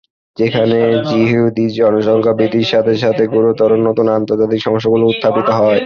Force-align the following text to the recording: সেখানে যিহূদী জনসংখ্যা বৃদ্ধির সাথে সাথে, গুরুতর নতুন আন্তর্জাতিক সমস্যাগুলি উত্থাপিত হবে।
সেখানে 0.37 0.77
যিহূদী 1.09 1.65
জনসংখ্যা 1.77 2.33
বৃদ্ধির 2.37 2.71
সাথে 2.73 2.93
সাথে, 3.03 3.23
গুরুতর 3.33 3.71
নতুন 3.87 4.07
আন্তর্জাতিক 4.17 4.59
সমস্যাগুলি 4.61 5.03
উত্থাপিত 5.07 5.47
হবে। 5.57 5.77